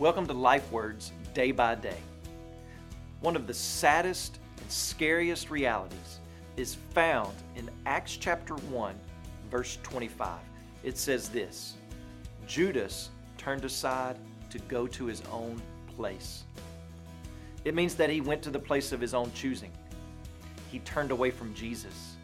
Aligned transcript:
Welcome 0.00 0.28
to 0.28 0.32
Life 0.32 0.70
Words 0.70 1.10
Day 1.34 1.50
by 1.50 1.74
Day. 1.74 1.96
One 3.20 3.34
of 3.34 3.48
the 3.48 3.54
saddest 3.54 4.38
and 4.60 4.70
scariest 4.70 5.50
realities 5.50 6.20
is 6.56 6.76
found 6.94 7.34
in 7.56 7.68
Acts 7.84 8.16
chapter 8.16 8.54
1, 8.54 8.94
verse 9.50 9.76
25. 9.82 10.38
It 10.84 10.96
says 10.96 11.28
this 11.28 11.74
Judas 12.46 13.10
turned 13.38 13.64
aside 13.64 14.20
to 14.50 14.60
go 14.60 14.86
to 14.86 15.06
his 15.06 15.20
own 15.32 15.60
place. 15.96 16.44
It 17.64 17.74
means 17.74 17.96
that 17.96 18.08
he 18.08 18.20
went 18.20 18.40
to 18.42 18.50
the 18.50 18.58
place 18.60 18.92
of 18.92 19.00
his 19.00 19.14
own 19.14 19.32
choosing. 19.32 19.72
He 20.70 20.78
turned 20.78 21.10
away 21.10 21.32
from 21.32 21.52
Jesus. 21.54 22.14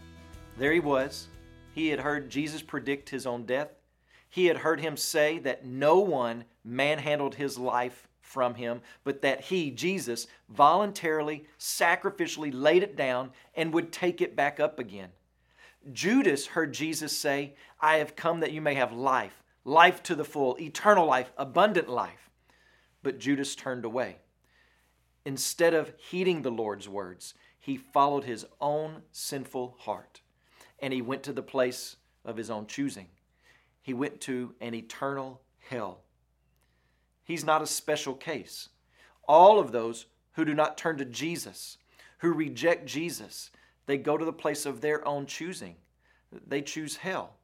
There 0.56 0.72
he 0.72 0.78
was. 0.78 1.26
He 1.74 1.88
had 1.88 1.98
heard 1.98 2.30
Jesus 2.30 2.62
predict 2.62 3.10
his 3.10 3.26
own 3.26 3.46
death. 3.46 3.70
He 4.34 4.46
had 4.46 4.56
heard 4.56 4.80
him 4.80 4.96
say 4.96 5.38
that 5.38 5.64
no 5.64 6.00
one 6.00 6.42
manhandled 6.64 7.36
his 7.36 7.56
life 7.56 8.08
from 8.20 8.56
him, 8.56 8.80
but 9.04 9.22
that 9.22 9.42
he, 9.42 9.70
Jesus, 9.70 10.26
voluntarily, 10.48 11.44
sacrificially 11.56 12.50
laid 12.52 12.82
it 12.82 12.96
down 12.96 13.30
and 13.54 13.72
would 13.72 13.92
take 13.92 14.20
it 14.20 14.34
back 14.34 14.58
up 14.58 14.80
again. 14.80 15.10
Judas 15.92 16.48
heard 16.48 16.74
Jesus 16.74 17.16
say, 17.16 17.54
I 17.78 17.98
have 17.98 18.16
come 18.16 18.40
that 18.40 18.50
you 18.50 18.60
may 18.60 18.74
have 18.74 18.92
life, 18.92 19.44
life 19.64 20.02
to 20.02 20.16
the 20.16 20.24
full, 20.24 20.56
eternal 20.60 21.06
life, 21.06 21.30
abundant 21.38 21.88
life. 21.88 22.28
But 23.04 23.20
Judas 23.20 23.54
turned 23.54 23.84
away. 23.84 24.16
Instead 25.24 25.74
of 25.74 25.92
heeding 25.96 26.42
the 26.42 26.50
Lord's 26.50 26.88
words, 26.88 27.34
he 27.60 27.76
followed 27.76 28.24
his 28.24 28.46
own 28.60 29.02
sinful 29.12 29.76
heart 29.78 30.22
and 30.80 30.92
he 30.92 31.02
went 31.02 31.22
to 31.22 31.32
the 31.32 31.40
place 31.40 31.94
of 32.24 32.36
his 32.36 32.50
own 32.50 32.66
choosing. 32.66 33.06
He 33.84 33.92
went 33.92 34.22
to 34.22 34.54
an 34.62 34.74
eternal 34.74 35.42
hell. 35.68 36.00
He's 37.22 37.44
not 37.44 37.60
a 37.60 37.66
special 37.66 38.14
case. 38.14 38.70
All 39.28 39.60
of 39.60 39.72
those 39.72 40.06
who 40.32 40.46
do 40.46 40.54
not 40.54 40.78
turn 40.78 40.96
to 40.96 41.04
Jesus, 41.04 41.76
who 42.18 42.32
reject 42.32 42.86
Jesus, 42.86 43.50
they 43.84 43.98
go 43.98 44.16
to 44.16 44.24
the 44.24 44.32
place 44.32 44.64
of 44.64 44.80
their 44.80 45.06
own 45.06 45.26
choosing. 45.26 45.76
They 46.46 46.62
choose 46.62 46.96
hell. 46.96 47.34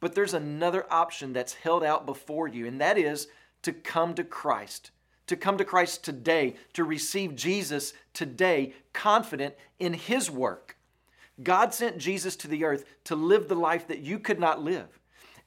But 0.00 0.16
there's 0.16 0.34
another 0.34 0.84
option 0.90 1.32
that's 1.32 1.54
held 1.54 1.84
out 1.84 2.06
before 2.06 2.48
you, 2.48 2.66
and 2.66 2.80
that 2.80 2.98
is 2.98 3.28
to 3.62 3.72
come 3.72 4.14
to 4.14 4.24
Christ. 4.24 4.90
To 5.28 5.36
come 5.36 5.58
to 5.58 5.64
Christ 5.64 6.02
today, 6.02 6.56
to 6.72 6.82
receive 6.82 7.36
Jesus 7.36 7.92
today, 8.12 8.74
confident 8.92 9.54
in 9.78 9.92
His 9.92 10.28
work. 10.28 10.76
God 11.40 11.72
sent 11.72 11.98
Jesus 11.98 12.34
to 12.34 12.48
the 12.48 12.64
earth 12.64 12.84
to 13.04 13.14
live 13.14 13.46
the 13.46 13.54
life 13.54 13.86
that 13.86 14.00
you 14.00 14.18
could 14.18 14.40
not 14.40 14.60
live. 14.60 14.98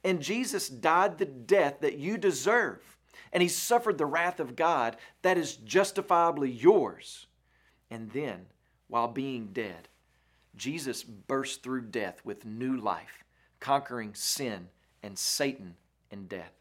And 0.02 0.22
Jesus 0.22 0.68
died 0.68 1.18
the 1.18 1.26
death 1.26 1.80
that 1.80 1.98
you 1.98 2.16
deserve 2.16 2.90
and 3.32 3.42
he 3.42 3.48
suffered 3.48 3.98
the 3.98 4.06
wrath 4.06 4.40
of 4.40 4.56
God 4.56 4.96
that 5.22 5.38
is 5.38 5.56
justifiably 5.56 6.50
yours. 6.50 7.26
And 7.90 8.10
then, 8.10 8.46
while 8.88 9.08
being 9.08 9.48
dead, 9.52 9.88
Jesus 10.56 11.02
burst 11.02 11.62
through 11.62 11.82
death 11.82 12.20
with 12.24 12.44
new 12.44 12.76
life, 12.76 13.24
conquering 13.60 14.14
sin 14.14 14.68
and 15.02 15.16
Satan 15.16 15.76
and 16.10 16.28
death. 16.28 16.52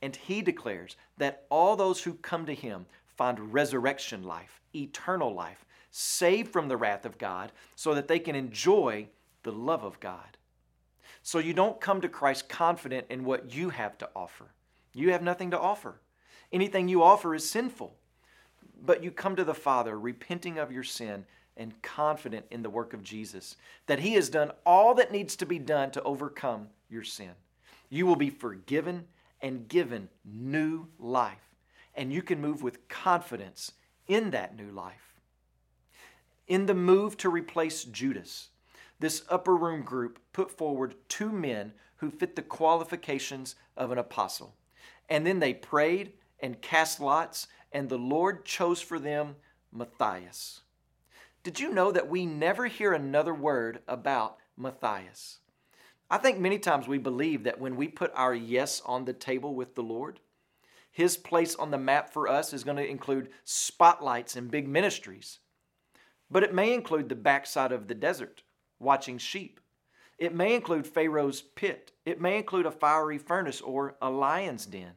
And 0.00 0.16
he 0.16 0.42
declares 0.42 0.96
that 1.18 1.44
all 1.50 1.76
those 1.76 2.02
who 2.02 2.14
come 2.14 2.46
to 2.46 2.54
him 2.54 2.86
find 3.06 3.52
resurrection 3.52 4.22
life, 4.22 4.60
eternal 4.74 5.32
life, 5.32 5.64
saved 5.90 6.50
from 6.50 6.68
the 6.68 6.76
wrath 6.76 7.04
of 7.04 7.18
God, 7.18 7.52
so 7.76 7.94
that 7.94 8.08
they 8.08 8.18
can 8.18 8.34
enjoy 8.34 9.06
the 9.44 9.52
love 9.52 9.84
of 9.84 10.00
God. 10.00 10.36
So 11.24 11.38
you 11.38 11.54
don't 11.54 11.80
come 11.80 12.02
to 12.02 12.08
Christ 12.08 12.50
confident 12.50 13.06
in 13.08 13.24
what 13.24 13.54
you 13.54 13.70
have 13.70 13.96
to 13.98 14.10
offer. 14.14 14.52
You 14.92 15.10
have 15.12 15.22
nothing 15.22 15.50
to 15.52 15.58
offer. 15.58 16.02
Anything 16.52 16.86
you 16.86 17.02
offer 17.02 17.34
is 17.34 17.48
sinful. 17.48 17.96
But 18.84 19.02
you 19.02 19.10
come 19.10 19.34
to 19.36 19.44
the 19.44 19.54
Father 19.54 19.98
repenting 19.98 20.58
of 20.58 20.70
your 20.70 20.82
sin 20.82 21.24
and 21.56 21.80
confident 21.80 22.44
in 22.50 22.62
the 22.62 22.68
work 22.68 22.92
of 22.92 23.02
Jesus, 23.02 23.56
that 23.86 24.00
He 24.00 24.12
has 24.14 24.28
done 24.28 24.50
all 24.66 24.94
that 24.94 25.12
needs 25.12 25.34
to 25.36 25.46
be 25.46 25.58
done 25.58 25.90
to 25.92 26.02
overcome 26.02 26.68
your 26.90 27.04
sin. 27.04 27.30
You 27.88 28.04
will 28.04 28.16
be 28.16 28.30
forgiven 28.30 29.06
and 29.40 29.66
given 29.66 30.10
new 30.26 30.88
life, 30.98 31.54
and 31.94 32.12
you 32.12 32.20
can 32.20 32.40
move 32.40 32.62
with 32.62 32.86
confidence 32.88 33.72
in 34.08 34.30
that 34.32 34.56
new 34.56 34.70
life. 34.70 35.14
In 36.48 36.66
the 36.66 36.74
move 36.74 37.16
to 37.18 37.30
replace 37.30 37.84
Judas, 37.84 38.50
this 39.00 39.24
upper 39.28 39.56
room 39.56 39.82
group 39.82 40.18
put 40.32 40.50
forward 40.50 40.94
two 41.08 41.30
men 41.30 41.72
who 41.96 42.10
fit 42.10 42.36
the 42.36 42.42
qualifications 42.42 43.54
of 43.76 43.90
an 43.90 43.98
apostle. 43.98 44.54
And 45.08 45.26
then 45.26 45.40
they 45.40 45.54
prayed 45.54 46.12
and 46.40 46.60
cast 46.60 47.00
lots, 47.00 47.46
and 47.72 47.88
the 47.88 47.98
Lord 47.98 48.44
chose 48.44 48.80
for 48.80 48.98
them 48.98 49.36
Matthias. 49.72 50.60
Did 51.42 51.60
you 51.60 51.72
know 51.72 51.92
that 51.92 52.08
we 52.08 52.24
never 52.24 52.66
hear 52.66 52.92
another 52.92 53.34
word 53.34 53.80
about 53.86 54.38
Matthias? 54.56 55.38
I 56.10 56.18
think 56.18 56.38
many 56.38 56.58
times 56.58 56.86
we 56.86 56.98
believe 56.98 57.44
that 57.44 57.60
when 57.60 57.76
we 57.76 57.88
put 57.88 58.12
our 58.14 58.34
yes 58.34 58.80
on 58.86 59.04
the 59.04 59.12
table 59.12 59.54
with 59.54 59.74
the 59.74 59.82
Lord, 59.82 60.20
His 60.90 61.16
place 61.16 61.54
on 61.56 61.70
the 61.70 61.78
map 61.78 62.12
for 62.12 62.28
us 62.28 62.52
is 62.52 62.64
going 62.64 62.76
to 62.76 62.86
include 62.86 63.30
spotlights 63.44 64.36
and 64.36 64.50
big 64.50 64.68
ministries. 64.68 65.40
But 66.30 66.42
it 66.42 66.54
may 66.54 66.72
include 66.72 67.08
the 67.08 67.14
backside 67.14 67.72
of 67.72 67.88
the 67.88 67.94
desert, 67.94 68.42
watching 68.84 69.18
sheep. 69.18 69.60
It 70.18 70.34
may 70.34 70.54
include 70.54 70.86
Pharaoh's 70.86 71.42
pit. 71.42 71.92
It 72.04 72.20
may 72.20 72.38
include 72.38 72.66
a 72.66 72.70
fiery 72.70 73.18
furnace 73.18 73.60
or 73.60 73.96
a 74.00 74.10
lion's 74.10 74.66
den. 74.66 74.92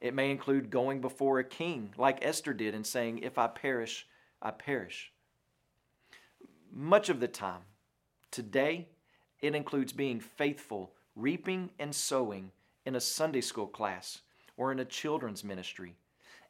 It 0.00 0.12
may 0.12 0.30
include 0.30 0.68
going 0.68 1.00
before 1.00 1.38
a 1.38 1.44
king, 1.44 1.94
like 1.96 2.24
Esther 2.24 2.52
did, 2.52 2.74
and 2.74 2.86
saying, 2.86 3.20
If 3.20 3.38
I 3.38 3.46
perish, 3.46 4.06
I 4.42 4.50
perish. 4.50 5.12
Much 6.70 7.08
of 7.08 7.20
the 7.20 7.28
time, 7.28 7.62
today, 8.30 8.88
it 9.40 9.54
includes 9.54 9.92
being 9.92 10.20
faithful, 10.20 10.92
reaping 11.16 11.70
and 11.78 11.94
sowing 11.94 12.50
in 12.84 12.96
a 12.96 13.00
Sunday 13.00 13.40
school 13.40 13.66
class 13.66 14.20
or 14.56 14.72
in 14.72 14.78
a 14.78 14.84
children's 14.84 15.42
ministry. 15.42 15.94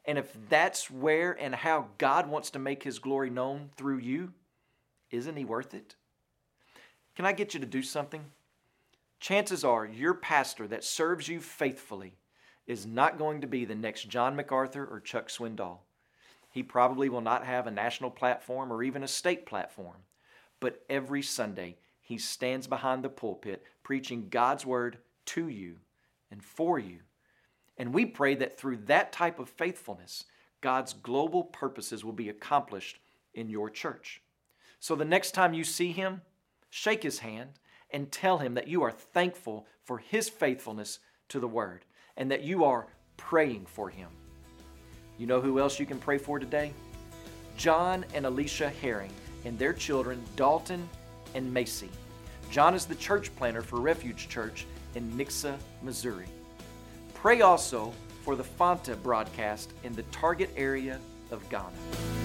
And 0.05 0.17
if 0.17 0.35
that's 0.49 0.91
where 0.91 1.31
and 1.31 1.55
how 1.55 1.87
God 1.97 2.27
wants 2.27 2.49
to 2.51 2.59
make 2.59 2.83
His 2.83 2.99
glory 2.99 3.29
known 3.29 3.69
through 3.77 3.99
you, 3.99 4.33
isn't 5.11 5.37
He 5.37 5.45
worth 5.45 5.73
it? 5.73 5.95
Can 7.15 7.25
I 7.25 7.31
get 7.31 7.53
you 7.53 7.59
to 7.59 7.65
do 7.65 7.81
something? 7.81 8.25
Chances 9.19 9.63
are 9.63 9.85
your 9.85 10.13
pastor 10.13 10.67
that 10.67 10.83
serves 10.83 11.27
you 11.27 11.39
faithfully 11.39 12.17
is 12.67 12.85
not 12.85 13.17
going 13.17 13.41
to 13.41 13.47
be 13.47 13.63
the 13.65 13.75
next 13.75 14.09
John 14.09 14.35
MacArthur 14.35 14.85
or 14.85 14.99
Chuck 14.99 15.29
Swindoll. 15.29 15.79
He 16.49 16.63
probably 16.63 17.09
will 17.09 17.21
not 17.21 17.45
have 17.45 17.67
a 17.67 17.71
national 17.71 18.11
platform 18.11 18.71
or 18.71 18.83
even 18.83 19.03
a 19.03 19.07
state 19.07 19.45
platform. 19.45 19.97
But 20.59 20.83
every 20.89 21.21
Sunday, 21.21 21.77
he 22.01 22.17
stands 22.17 22.67
behind 22.67 23.03
the 23.03 23.09
pulpit 23.09 23.63
preaching 23.83 24.27
God's 24.29 24.65
word 24.65 24.97
to 25.25 25.47
you 25.47 25.77
and 26.31 26.43
for 26.43 26.79
you. 26.79 26.99
And 27.77 27.93
we 27.93 28.05
pray 28.05 28.35
that 28.35 28.57
through 28.57 28.77
that 28.85 29.11
type 29.11 29.39
of 29.39 29.49
faithfulness, 29.49 30.25
God's 30.61 30.93
global 30.93 31.43
purposes 31.43 32.03
will 32.03 32.13
be 32.13 32.29
accomplished 32.29 32.99
in 33.33 33.49
your 33.49 33.69
church. 33.69 34.21
So 34.79 34.95
the 34.95 35.05
next 35.05 35.31
time 35.31 35.53
you 35.53 35.63
see 35.63 35.91
him, 35.91 36.21
shake 36.69 37.03
his 37.03 37.19
hand, 37.19 37.51
and 37.91 38.11
tell 38.11 38.39
him 38.39 38.55
that 38.55 38.67
you 38.67 38.83
are 38.83 38.91
thankful 38.91 39.65
for 39.83 39.99
his 39.99 40.27
faithfulness 40.27 40.99
to 41.29 41.39
the 41.39 41.47
word 41.47 41.85
and 42.17 42.31
that 42.31 42.43
you 42.43 42.63
are 42.63 42.87
praying 43.17 43.65
for 43.65 43.89
him. 43.89 44.09
You 45.17 45.27
know 45.27 45.39
who 45.39 45.59
else 45.59 45.79
you 45.79 45.85
can 45.85 45.99
pray 45.99 46.17
for 46.17 46.39
today? 46.39 46.73
John 47.57 48.03
and 48.13 48.25
Alicia 48.25 48.69
Herring 48.81 49.11
and 49.45 49.57
their 49.57 49.73
children, 49.73 50.21
Dalton 50.35 50.87
and 51.35 51.53
Macy. 51.53 51.89
John 52.51 52.73
is 52.73 52.85
the 52.85 52.95
church 52.95 53.33
planner 53.35 53.61
for 53.61 53.79
Refuge 53.79 54.27
Church 54.27 54.65
in 54.95 55.11
Nixa, 55.13 55.55
Missouri. 55.81 56.27
Pray 57.13 57.41
also 57.41 57.93
for 58.23 58.35
the 58.35 58.43
Fante 58.43 59.01
broadcast 59.01 59.71
in 59.83 59.93
the 59.93 60.03
target 60.03 60.49
area 60.57 60.99
of 61.31 61.47
Ghana. 61.49 62.24